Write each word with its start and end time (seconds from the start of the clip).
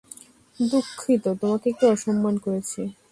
দুঃখিত, 0.59 1.23
তোমাকে 1.41 1.65
একটু 1.69 1.85
অসম্মান 1.87 2.35
করেছি। 2.37 2.81